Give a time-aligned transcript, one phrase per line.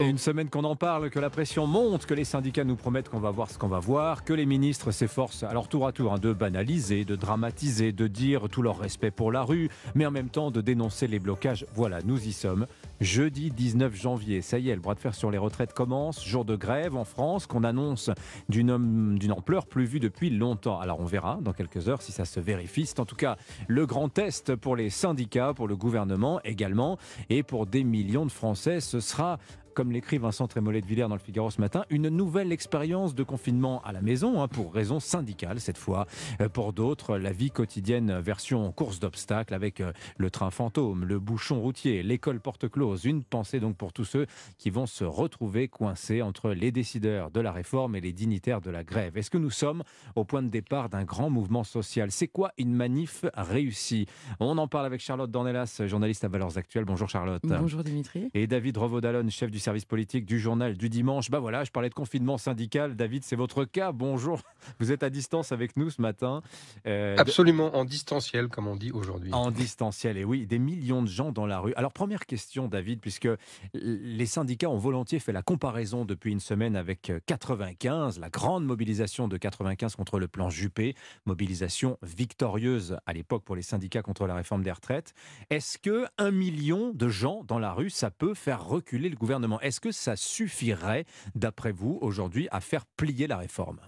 [0.00, 3.20] Une semaine qu'on en parle, que la pression monte, que les syndicats nous promettent qu'on
[3.20, 6.18] va voir ce qu'on va voir, que les ministres s'efforcent, alors tour à tour, hein,
[6.18, 10.30] de banaliser, de dramatiser, de dire tout leur respect pour la rue, mais en même
[10.30, 11.66] temps de dénoncer les blocages.
[11.74, 12.66] Voilà, nous y sommes.
[13.00, 16.22] Jeudi 19 janvier, ça y est, le bras de fer sur les retraites commence.
[16.22, 18.10] Jour de grève en France qu'on annonce
[18.50, 20.78] d'une ampleur plus vue depuis longtemps.
[20.78, 22.84] Alors on verra dans quelques heures si ça se vérifie.
[22.84, 23.36] C'est en tout cas
[23.68, 26.98] le grand test pour les syndicats, pour le gouvernement également,
[27.30, 28.80] et pour des millions de Français.
[28.80, 29.38] Ce sera
[29.74, 33.22] comme l'écrit Vincent Trémollet de Villers dans le Figaro ce matin, une nouvelle expérience de
[33.22, 36.06] confinement à la maison, hein, pour raisons syndicales cette fois.
[36.40, 41.18] Euh, pour d'autres, la vie quotidienne version course d'obstacles avec euh, le train fantôme, le
[41.18, 42.89] bouchon routier, l'école porte close.
[42.96, 44.26] Une pensée donc pour tous ceux
[44.58, 48.70] qui vont se retrouver coincés entre les décideurs de la réforme et les dignitaires de
[48.70, 49.16] la grève.
[49.16, 49.82] Est-ce que nous sommes
[50.16, 52.10] au point de départ d'un grand mouvement social?
[52.10, 54.06] C'est quoi une manif réussie?
[54.38, 56.84] On en parle avec Charlotte Dornelas, journaliste à Valeurs Actuelles.
[56.84, 57.42] Bonjour Charlotte.
[57.44, 58.30] Bonjour Dimitri.
[58.34, 61.30] Et David Revaudalon, chef du service politique du journal du dimanche.
[61.30, 62.96] Bah voilà, je parlais de confinement syndical.
[62.96, 63.92] David, c'est votre cas.
[63.92, 64.40] Bonjour.
[64.78, 66.42] Vous êtes à distance avec nous ce matin.
[66.86, 69.32] Euh, Absolument en distanciel, comme on dit aujourd'hui.
[69.32, 71.72] En distanciel, et oui, des millions de gens dans la rue.
[71.76, 73.28] Alors, première question, David, puisque
[73.74, 79.28] les syndicats ont volontiers fait la comparaison depuis une semaine avec 95, la grande mobilisation
[79.28, 80.94] de 95 contre le plan Juppé,
[81.26, 85.14] mobilisation victorieuse à l'époque pour les syndicats contre la réforme des retraites.
[85.50, 89.60] Est-ce que un million de gens dans la rue, ça peut faire reculer le gouvernement?
[89.60, 93.80] Est-ce que ça suffirait, d'après vous, aujourd'hui, à faire plier la réforme?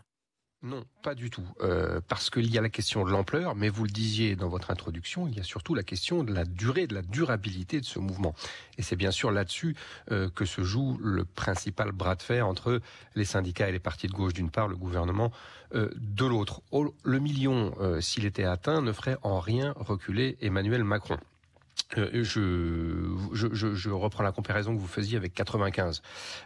[0.63, 1.45] Non, pas du tout.
[1.61, 4.71] Euh, parce qu'il y a la question de l'ampleur, mais vous le disiez dans votre
[4.71, 7.99] introduction, il y a surtout la question de la durée, de la durabilité de ce
[7.99, 8.33] mouvement.
[8.79, 9.75] Et c'est bien sûr là-dessus
[10.13, 12.81] euh, que se joue le principal bras de fer entre
[13.17, 15.33] les syndicats et les partis de gauche d'une part, le gouvernement
[15.75, 16.63] euh, de l'autre.
[17.03, 21.19] Le million, s'il était atteint, ne ferait en rien reculer Emmanuel Macron.
[21.99, 26.03] Euh, je, je, je, reprends la comparaison que vous faisiez avec 95.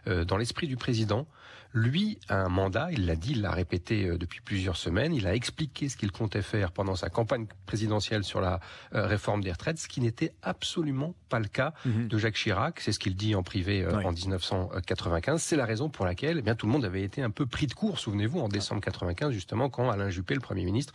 [0.07, 1.27] Euh, dans l'esprit du président,
[1.73, 5.27] lui a un mandat, il l'a dit, il l'a répété euh, depuis plusieurs semaines, il
[5.27, 8.61] a expliqué ce qu'il comptait faire pendant sa campagne présidentielle sur la
[8.93, 12.09] réforme des retraites, ce qui n'était absolument pas le cas mhm.
[12.09, 15.43] de Jacques Chirac, c'est ce qu'il dit en privé en 1995.
[15.43, 17.67] C'est la raison pour laquelle eh bien, tout le monde avait été un peu pris
[17.67, 20.93] de court, souvenez-vous, en décembre 95, justement, quand Alain Juppé, le Premier ministre,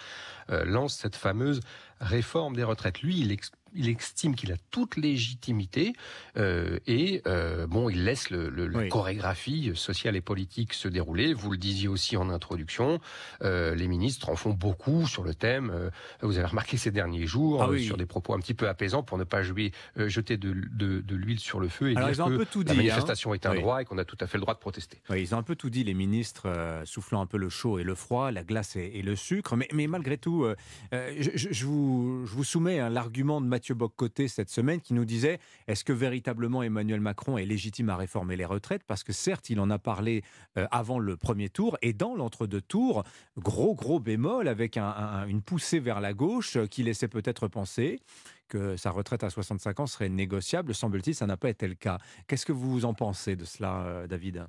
[0.49, 1.59] lance cette fameuse
[1.99, 3.01] réforme des retraites.
[3.01, 3.31] Lui, il,
[3.73, 5.93] il estime qu'il a toute légitimité
[6.37, 11.33] euh, et euh, bon, il laisse le, le, la chorégraphie sociale et politique se dérouler.
[11.33, 12.99] Vous le disiez aussi en introduction,
[13.43, 15.91] euh, les ministres en font beaucoup sur le thème.
[16.21, 19.17] Vous avez remarqué ces derniers jours ah sur des propos un petit peu apaisants pour
[19.17, 22.25] ne pas jouer, jeter de, de, de l'huile sur le feu et dire que la
[22.25, 22.75] hein.
[22.75, 25.01] manifestation est un droit et qu'on a tout à fait le droit de protester.
[25.09, 26.47] Oui, ils ont un peu tout dit, les ministres,
[26.85, 29.55] soufflant un peu le chaud et le froid, la glace et, et le sucre.
[29.55, 30.45] Mais, mais malgré tout,
[30.91, 34.93] je, je, je, vous, je vous soumets hein, l'argument de Mathieu Boccoté cette semaine qui
[34.93, 38.83] nous disait est-ce que véritablement Emmanuel Macron est légitime à réformer les retraites?
[38.83, 40.23] Parce que certes, il en a parlé
[40.57, 43.03] euh, avant le premier tour et dans l'entre-deux tours,
[43.37, 47.99] gros gros bémol avec une poussée vers la gauche qui laissait peut-être penser
[48.47, 50.75] que sa retraite à 65 ans serait négociable.
[50.75, 51.99] Semble-t-il, ça n'a pas été le cas.
[52.27, 54.45] Qu'est-ce que vous en pensez de cela, euh, David?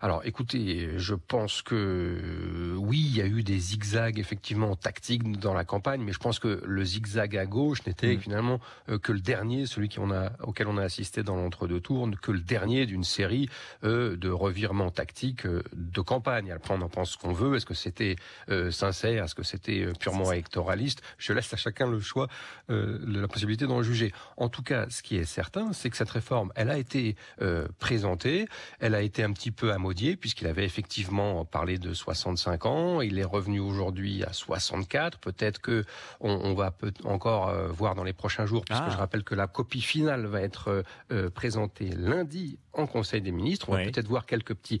[0.00, 5.54] Alors écoutez, je pense que oui, il y a eu des zigzags effectivement tactiques dans
[5.54, 8.20] la campagne, mais je pense que le zigzag à gauche n'était mm.
[8.20, 11.80] finalement euh, que le dernier, celui qui on a, auquel on a assisté dans l'entre-deux
[11.80, 13.48] tours, que le dernier d'une série
[13.84, 16.50] euh, de revirements tactiques euh, de campagne.
[16.52, 17.56] Après, on en pense ce qu'on veut.
[17.56, 18.16] Est-ce que c'était
[18.70, 19.24] sincère?
[19.24, 21.02] Est-ce que c'était purement électoraliste?
[21.18, 22.28] Je laisse à chacun le choix,
[22.68, 24.12] la possibilité d'en juger.
[24.36, 27.16] En tout cas, ce qui est certain, c'est que cette réforme, elle a été
[27.78, 28.46] présentée,
[28.80, 33.00] elle a été un petit peu à Maudier, puisqu'il avait effectivement parlé de 65 ans.
[33.00, 35.18] Il est revenu aujourd'hui à 64.
[35.18, 35.84] Peut-être que
[36.20, 38.90] on, va peut encore euh, voir dans les prochains jours, puisque ah.
[38.90, 43.32] je rappelle que la copie finale va être euh, euh, présentée lundi en Conseil des
[43.32, 43.68] ministres.
[43.68, 44.80] On va peut-être voir quelques petits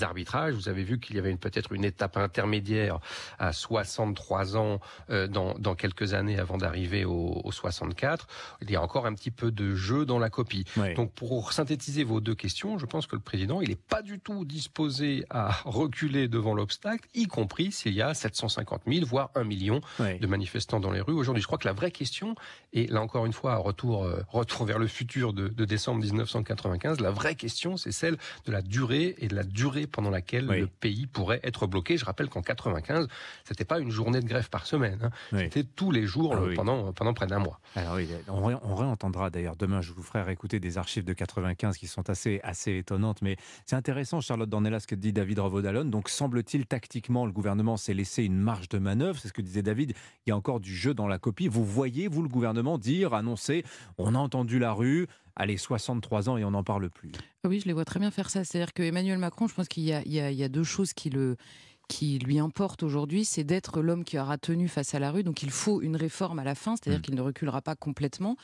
[0.00, 0.54] arbitrages.
[0.54, 3.00] Vous avez vu qu'il y avait peut-être une étape intermédiaire
[3.40, 4.78] à 63 ans
[5.08, 8.28] dans, dans, quelques années avant d'arriver au, 64.
[8.62, 10.66] Il y a encore un petit peu de jeu dans la copie.
[10.94, 14.15] Donc pour synthétiser vos deux questions, je pense que le président, il n'est pas du
[14.18, 19.44] tout disposé à reculer devant l'obstacle, y compris s'il y a 750 000, voire 1
[19.44, 21.42] million de manifestants dans les rues aujourd'hui.
[21.42, 22.34] Je crois que la vraie question,
[22.72, 27.00] et là encore une fois, retour, euh, retour vers le futur de, de décembre 1995,
[27.00, 30.66] la vraie question, c'est celle de la durée et de la durée pendant laquelle le
[30.66, 31.96] pays pourrait être bloqué.
[31.96, 33.08] Je rappelle qu'en 95,
[33.44, 35.10] c'était pas une journée de grève par semaine, hein.
[35.32, 37.60] c'était tous les jours ah pendant, pendant près d'un mois.
[37.74, 41.76] Alors oui, on, on réentendra d'ailleurs demain, je vous ferai écouter des archives de 95
[41.76, 43.36] qui sont assez, assez étonnantes, mais
[43.66, 45.84] c'est intéressant Charlotte Dornelas, ce que dit David Revaudalon.
[45.84, 49.18] Donc, semble-t-il, tactiquement, le gouvernement s'est laissé une marge de manœuvre.
[49.18, 49.94] C'est ce que disait David.
[50.26, 51.48] Il y a encore du jeu dans la copie.
[51.48, 53.64] Vous voyez, vous, le gouvernement, dire, annoncer,
[53.98, 57.12] on a entendu la rue, allez, 63 ans et on n'en parle plus.
[57.44, 58.44] Oui, je les vois très bien faire ça.
[58.44, 61.36] C'est-à-dire que Emmanuel Macron, je pense qu'il y, y, a deux choses qui le,
[61.88, 65.22] qui lui importe aujourd'hui, c'est d'être l'homme qui aura tenu face à la rue.
[65.22, 67.02] Donc il faut une réforme à la fin, c'est-à-dire mm.
[67.02, 68.36] qu'il ne reculera pas complètement.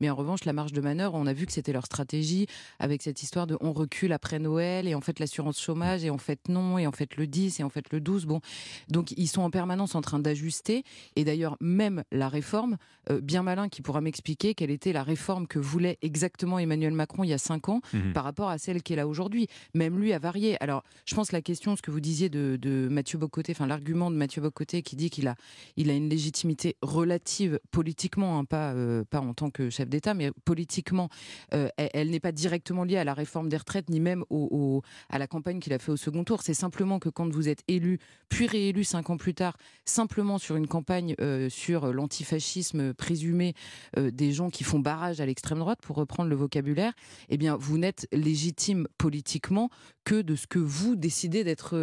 [0.00, 2.46] Mais en revanche, la marge de manœuvre, on a vu que c'était leur stratégie
[2.78, 6.18] avec cette histoire de on recule après Noël et en fait l'assurance chômage et en
[6.18, 8.26] fait non et en fait le 10 et en fait le 12.
[8.26, 8.40] Bon,
[8.88, 10.84] donc ils sont en permanence en train d'ajuster.
[11.16, 12.76] Et d'ailleurs, même la réforme,
[13.10, 17.24] euh, bien malin qui pourra m'expliquer quelle était la réforme que voulait exactement Emmanuel Macron
[17.24, 18.12] il y a cinq ans mm-hmm.
[18.12, 19.48] par rapport à celle qui est là aujourd'hui.
[19.74, 20.62] Même lui a varié.
[20.62, 24.10] Alors, je pense la question, ce que vous disiez de, de Mathieu Bocoté, enfin l'argument
[24.10, 25.36] de Mathieu Bocoté qui dit qu'il a,
[25.76, 30.14] il a une légitimité relative politiquement, hein, pas, euh, pas en tant que chef d'État,
[30.14, 31.08] mais politiquement,
[31.54, 35.18] euh, elle, n'est pas directement liée à la réforme des retraites ni même au, à
[35.18, 36.42] la campagne qu'il a fait au second tour.
[36.42, 37.98] C'est simplement que quand vous êtes élu,
[38.28, 43.54] puis réélu cinq ans plus tard, simplement sur une campagne euh, sur l'antifascisme présumé
[43.96, 46.92] des gens qui font barrage à l'extrême droite, pour reprendre le vocabulaire,
[47.28, 49.70] eh bien vous n'êtes légitime politiquement
[50.04, 51.76] que de ce que vous décidez d'être,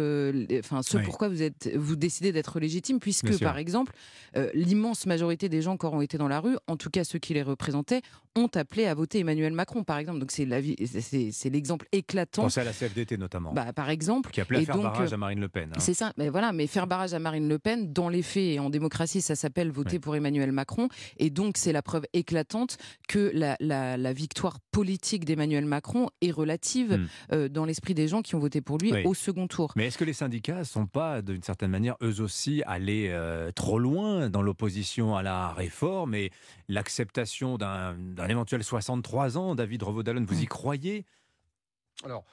[0.58, 3.92] enfin ce pourquoi vous, êtes, vous décidez d'être légitime, puisque, par exemple,
[4.36, 7.18] euh, l'immense majorité des gens qui auront été dans la rue, en tout cas ceux
[7.18, 8.02] qui les représentaient,
[8.36, 10.18] ont appelé à voter Emmanuel Macron, par exemple.
[10.20, 10.44] Donc c'est
[11.50, 12.42] l'exemple éclatant.
[12.42, 13.52] Pensez à la CFDT notamment.
[13.52, 14.30] Bah, par exemple.
[14.30, 15.70] Qui appelait à faire barrage à Marine Le Pen.
[15.74, 15.78] Hein.
[15.78, 16.12] C'est ça.
[16.16, 19.20] Mais voilà, mais faire barrage à Marine Le Pen, dans les faits et en démocratie,
[19.20, 20.88] ça s'appelle voter pour Emmanuel Macron.
[21.18, 22.78] Et donc c'est la preuve éclatante
[23.08, 27.06] que la, la, victoire politique d'Emmanuel Macron est relative hmm.
[27.32, 29.72] euh, dans l'esprit des gens qui ont voté pour lui au second tour.
[29.76, 33.78] Mais est-ce que les syndicats sont pas, d'une certaine manière, eux aussi, allés euh, trop
[33.78, 36.30] loin dans l'opposition à la réforme et
[36.68, 40.48] l'acceptation d'un éventuel 63 ans David Revaudalon, vous y hmm.
[40.48, 41.06] croyez?
[42.04, 42.24] Alors,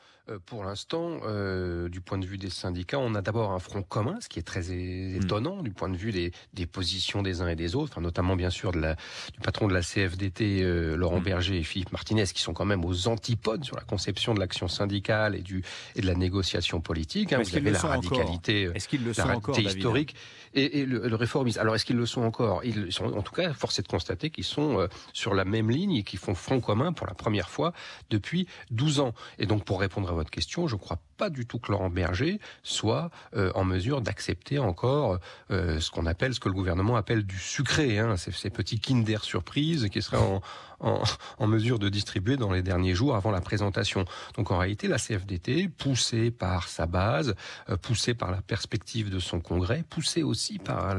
[0.47, 4.17] pour l'instant, euh, du point de vue des syndicats, on a d'abord un front commun,
[4.21, 5.21] ce qui est très hmm.
[5.21, 8.49] étonnant du point de vue des, des, positions des uns et des autres, notamment bien
[8.49, 8.95] sûr de la,
[9.33, 11.23] du patron de la CFDT, euh, Laurent hmm.
[11.23, 14.67] Berger et Philippe Martinez, qui sont quand même aux antipodes sur la conception de l'action
[14.67, 15.63] syndicale et, du,
[15.95, 17.31] et de la négociation politique.
[17.31, 17.41] Hein.
[17.43, 20.15] Vous avez la radicalité, est-ce qu'ils le sont encore, historique
[20.55, 21.59] et, et le, le, réformisme.
[21.59, 22.63] Alors, est-ce qu'ils le sont encore?
[22.63, 25.97] Ils sont, en tout cas, force est de constater qu'ils sont sur la même ligne
[25.97, 27.73] et qu'ils font front commun pour la première fois
[28.09, 29.13] depuis 12 ans.
[29.37, 32.39] Et donc, pour répondre à votre question, je crois pas du tout que Laurent Berger
[32.63, 35.19] soit euh, en mesure d'accepter encore
[35.51, 39.23] euh, ce qu'on appelle, ce que le gouvernement appelle du sucré, hein, ces, petits Kinder
[39.23, 40.17] surprise qui seraient
[40.79, 44.03] en, mesure de distribuer dans les derniers jours avant la présentation.
[44.35, 47.35] Donc en réalité, la CFDT, poussée par sa base,
[47.69, 50.95] euh, poussée par la perspective de son congrès, poussée aussi par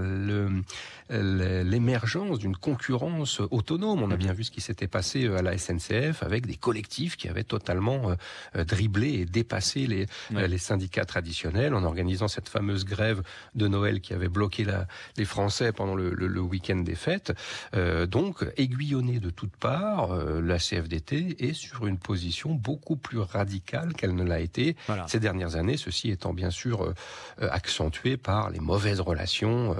[1.10, 4.02] l'émergence d'une concurrence autonome.
[4.02, 7.28] On a bien vu ce qui s'était passé à la SNCF avec des collectifs qui
[7.28, 8.16] avaient totalement
[8.54, 13.22] dribblé et dépassé les euh, les, syndicats traditionnels en organisant cette fameuse grève
[13.54, 14.86] de Noël qui avait bloqué la,
[15.16, 17.32] les Français pendant le, le, week-end des fêtes.
[17.74, 23.18] Euh, donc, aiguillonnée de toutes parts, euh, la CFDT est sur une position beaucoup plus
[23.18, 24.76] radicale qu'elle ne l'a été
[25.06, 26.94] ces dernières années, ceci étant bien sûr
[27.38, 29.76] accentué par les mauvaises relations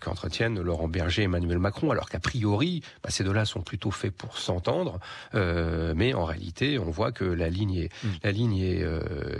[0.00, 4.14] qu'entretiennent Laurent Berger et Emmanuel Macron, alors qu'a priori, bah, ces deux-là sont plutôt faits
[4.14, 4.98] pour s'entendre,
[5.32, 8.08] mais en réalité, on voit que la ligne est, mm.
[8.22, 8.84] la ligne est,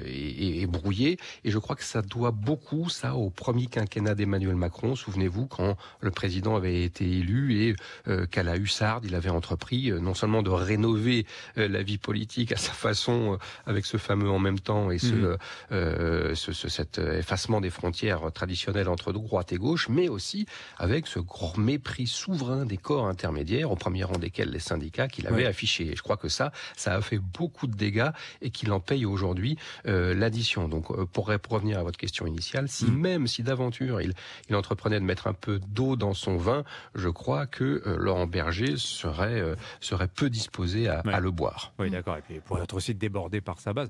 [0.07, 1.19] est, est, brouillé.
[1.45, 4.97] Et je crois que ça doit beaucoup, ça, au premier quinquennat d'Emmanuel Macron.
[4.97, 7.77] Souvenez-vous, quand le président avait été élu et
[8.09, 11.27] euh, qu'à la hussarde, il avait entrepris euh, non seulement de rénover
[11.59, 15.15] euh, la vie politique à sa façon, avec ce fameux en même temps et ce,
[15.15, 16.35] mmh.
[16.35, 20.47] ce, ce, cet effacement des frontières traditionnelles entre droite et gauche, mais aussi
[20.79, 25.27] avec ce grand mépris souverain des corps intermédiaires, au premier rang desquels les syndicats qu'il
[25.27, 25.93] avait affiché.
[25.93, 28.11] Et je crois que ça, ça a fait beaucoup de dégâts
[28.43, 29.57] et qu'il en paye aujourd'hui
[29.87, 30.69] euh, l'addition.
[30.69, 32.97] Donc, euh, pour revenir à votre question initiale, si mm.
[32.97, 34.13] même si d'aventure il,
[34.49, 38.27] il, entreprenait de mettre un peu d'eau dans son vin, je crois que euh, Laurent
[38.27, 39.43] Berger serait
[39.81, 41.73] serait peu disposé à, à le boire.
[41.79, 42.17] Oui, d'accord.
[42.17, 43.89] Et puis pour être aussi débordé par sa base.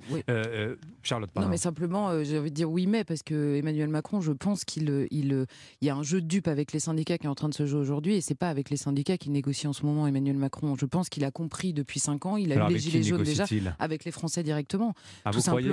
[1.02, 1.30] Charlotte.
[1.36, 4.64] Non, mais simplement, j'ai envie de dire oui, mais parce que Emmanuel Macron, je pense
[4.64, 5.46] qu'il il,
[5.80, 7.54] il y a un jeu de dupe avec les syndicats qui est en train de
[7.54, 10.36] se jouer aujourd'hui, et c'est pas avec les syndicats qu'il négocie en ce moment Emmanuel
[10.36, 10.74] Macron.
[10.76, 12.36] Je pense qu'il a compris depuis cinq ans.
[12.36, 13.44] Il a eu les gilets jaunes déjà
[13.78, 14.94] avec les Français directement.
[15.24, 15.63] Ah, tout simplement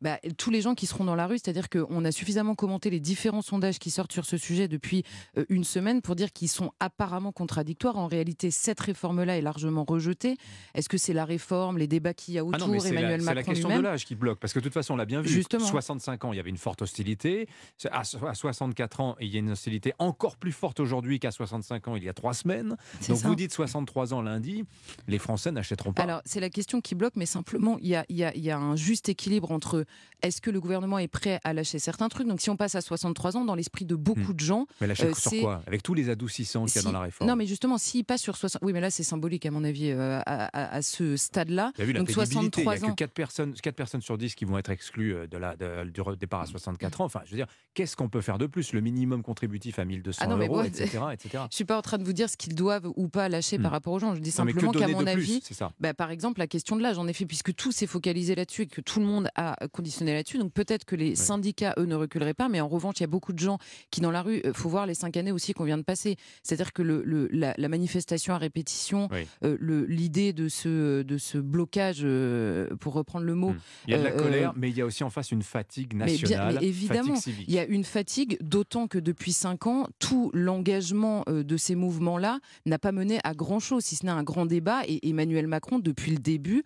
[0.00, 3.00] bah, tous les gens qui seront dans la rue, c'est-à-dire qu'on a suffisamment commenté les
[3.00, 5.02] différents sondages qui sortent sur ce sujet depuis
[5.36, 7.96] euh, une semaine pour dire qu'ils sont apparemment contradictoires.
[7.96, 10.36] En réalité, cette réforme-là est largement rejetée.
[10.74, 13.34] Est-ce que c'est la réforme, les débats qu'il y a ah autour, Emmanuel Macron C'est
[13.34, 15.28] la question de l'âge qui bloque, parce que de toute façon, on l'a bien vu.
[15.28, 15.64] Justement.
[15.66, 17.48] 65 ans, il y avait une forte hostilité.
[17.90, 21.96] À 64 ans, il y a une hostilité encore plus forte aujourd'hui qu'à 65 ans,
[21.96, 22.76] il y a trois semaines.
[23.08, 24.64] Donc vous dites 63 ans lundi,
[25.08, 26.02] les Français n'achèteront pas.
[26.02, 28.58] Alors c'est la question qui bloque, mais simplement il y a, y, a, y a,
[28.58, 29.84] un juste équilibre entre
[30.22, 32.26] est-ce que le gouvernement est prêt à lâcher certains trucs?
[32.26, 34.36] Donc si on passe à 63 ans, dans l'esprit de beaucoup hmm.
[34.36, 34.66] de gens...
[34.80, 35.62] Mais lâcher sur quoi?
[35.66, 38.22] Avec tous les adoucissants qu'il y a dans la réforme Non, mais justement, s'il passe
[38.22, 38.62] sur 60...
[38.62, 41.72] Oui, mais là, c'est symbolique, à mon avis, à, à, à, ce stade-là.
[41.94, 42.76] Donc 63 ans...
[42.76, 45.38] Il n'y a que 4 personnes, 4 personnes sur 10 qui vont être exclues de
[45.38, 47.04] la, de, du départ à 64 ans.
[47.04, 48.72] Enfin, je veux dire, qu'est-ce qu'on peut faire de plus?
[48.72, 51.28] Le minimum contributif à 1200 ah non, euros, etc., etc.
[51.32, 53.58] Je ne suis pas en train de vous dire ce qu'ils doivent ou pas lâcher
[53.58, 53.74] par hmm.
[53.74, 54.14] rapport aux gens.
[54.14, 55.42] Je dis simplement qu'à mon avis,
[55.80, 58.66] bah, par exemple, la question de l'âge, en effet, puisque tout s'est focalisé là-dessus et
[58.66, 62.34] que tout le monde a conditionné là-dessus, donc peut-être que les syndicats, eux, ne reculeraient
[62.34, 63.58] pas, mais en revanche, il y a beaucoup de gens
[63.90, 65.82] qui, dans la rue, il euh, faut voir les cinq années aussi qu'on vient de
[65.82, 66.16] passer.
[66.42, 69.08] C'est-à-dire que le, la, manifestation à répétition,
[69.42, 73.50] euh, l'idée de ce, de ce blocage, euh, pour reprendre le mot.
[73.50, 73.58] Hmm.
[73.86, 75.94] Il y a de la colère, mais il y a aussi en face une fatigue
[75.94, 76.58] nationale.
[76.60, 81.56] Mais, évidemment, il y a une fatigue, d'autant que depuis cinq ans, tout l'engagement de
[81.56, 84.82] ces mouvements-là n'a pas mené à grand-chose, si ce n'est un grand débat.
[84.86, 86.62] Et Emmanuel Macron, depuis le début,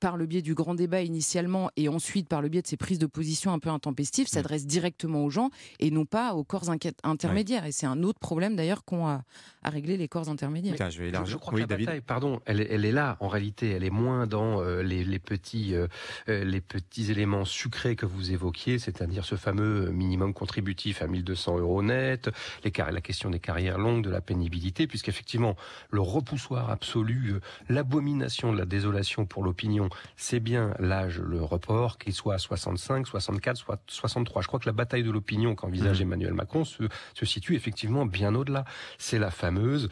[0.00, 2.98] par le biais du grand débat initialement et ensuite par le biais de ses prises
[2.98, 4.34] de position un peu intempestives, mm.
[4.34, 6.70] s'adresse directement aux gens et non pas aux corps
[7.02, 7.66] intermédiaires.
[7.66, 9.22] Et c'est un autre problème d'ailleurs qu'on a
[9.64, 10.90] à régler les corps intermédiaires.
[10.90, 11.86] je, vais je, crois que la David.
[11.86, 13.70] bataille, pardon, elle, elle, est là en réalité.
[13.70, 15.86] Elle est moins dans euh, les, les, petits, euh,
[16.28, 21.58] euh, les petits éléments sucrés que vous évoquiez, c'est-à-dire ce fameux minimum contributif à 1200
[21.58, 22.30] euros net,
[22.64, 25.56] les, la question des carrières longues, de la pénibilité, puisqu'effectivement,
[25.90, 27.34] le repoussoir absolu,
[27.68, 33.06] l'abomination de la désolation pour l'opinion, c'est bien l'âge, le report, qu'il soit à 65,
[33.06, 34.42] 64, soit 63.
[34.42, 36.02] Je crois que la bataille de l'opinion qu'envisage mmh.
[36.02, 36.84] Emmanuel Macron se,
[37.14, 38.64] se situe effectivement bien au-delà.
[38.98, 39.88] C'est la fameuse,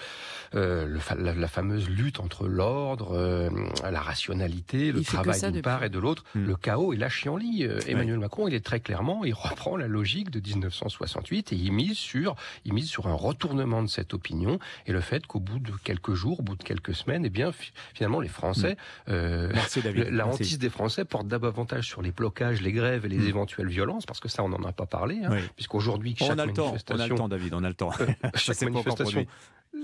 [0.55, 3.51] euh, le, la, fameuse lutte entre l'ordre, euh,
[3.83, 6.45] la rationalité, le travail d'une part et de l'autre, mmh.
[6.45, 7.65] le chaos et la chienlit.
[7.65, 11.73] Euh, Emmanuel Macron, il est très clairement, il reprend la logique de 1968 et il
[11.73, 15.59] mise sur, il mise sur un retournement de cette opinion et le fait qu'au bout
[15.59, 17.51] de quelques jours, au bout de quelques semaines, eh bien,
[17.95, 18.77] finalement, les Français,
[19.09, 19.13] mmh.
[20.11, 23.29] la hantise des Français porte davantage sur les blocages, les grèves et les hmm.
[23.29, 26.47] éventuelles violences, parce que ça, on n'en a pas parlé, hein, puisqu'aujourd'hui, chaque on a
[26.47, 27.91] le temps, on a le temps, David, on a le temps.
[28.35, 29.27] chaque manifestation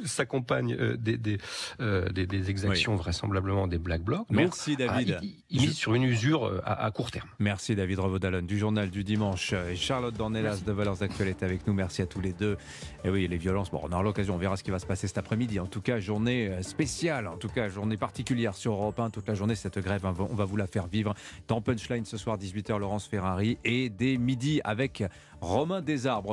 [0.04, 1.38] s'accompagne euh, des, des,
[1.80, 4.26] euh, des, des, exactions vraisemblablement des Black Blocs.
[4.30, 5.18] Merci David.
[5.50, 7.28] il, mise sur une usure euh, à, à, court terme.
[7.38, 11.66] Merci David Revaudalon du journal du dimanche et Charlotte Dornelas de Valeurs Actuelles est avec
[11.66, 11.72] nous.
[11.72, 12.56] Merci à tous les deux.
[13.04, 15.06] Et oui, les violences, bon, on aura l'occasion, on verra ce qui va se passer
[15.06, 15.60] cet après-midi.
[15.60, 19.10] En tout cas, journée spéciale, en tout cas, journée particulière sur Europe 1.
[19.10, 21.14] Toute la journée, cette grève, on va vous la faire vivre.
[21.48, 25.04] Dans Punchline ce soir, 18h, Laurence Ferrari et dès midi avec
[25.40, 26.24] Romain Desarbres.